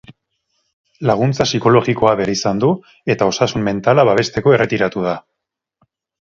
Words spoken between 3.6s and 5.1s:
mentala babesteko erretiratu